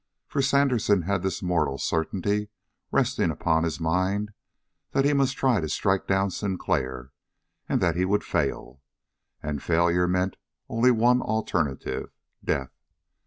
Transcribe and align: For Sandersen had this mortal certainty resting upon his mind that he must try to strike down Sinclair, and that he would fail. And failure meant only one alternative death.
For 0.27 0.41
Sandersen 0.41 1.03
had 1.03 1.21
this 1.21 1.43
mortal 1.43 1.77
certainty 1.77 2.49
resting 2.91 3.29
upon 3.29 3.63
his 3.63 3.79
mind 3.79 4.31
that 4.93 5.05
he 5.05 5.13
must 5.13 5.37
try 5.37 5.59
to 5.61 5.69
strike 5.69 6.07
down 6.07 6.31
Sinclair, 6.31 7.11
and 7.69 7.79
that 7.81 7.95
he 7.95 8.03
would 8.03 8.23
fail. 8.23 8.81
And 9.43 9.61
failure 9.61 10.07
meant 10.07 10.37
only 10.67 10.89
one 10.89 11.21
alternative 11.21 12.09
death. 12.43 12.71